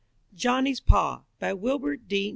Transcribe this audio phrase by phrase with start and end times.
[0.33, 2.27] JOHNNY'S PA BY WILBUR D.